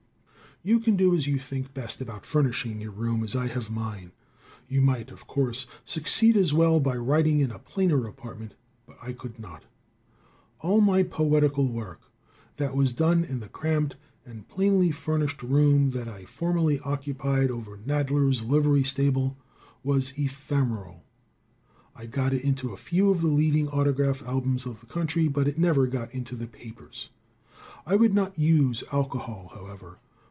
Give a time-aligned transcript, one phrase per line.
[0.63, 4.11] You can do as you think best about furnishing your room as I have mine.
[4.67, 8.53] You might, of course, succeed as well by writing in a plainer apartment,
[8.85, 9.63] but I could not.
[10.59, 12.01] All my poetical work
[12.57, 17.75] that was done in the cramped and plainly furnished room that I formerly occupied over
[17.77, 19.37] Knadler's livery stable,
[19.83, 21.03] was ephemeral.
[21.99, 25.57] It got into a few of the leading autograph albums of the country, but it
[25.57, 27.09] never got into the papers.
[27.83, 29.97] I would not use alcohol, however.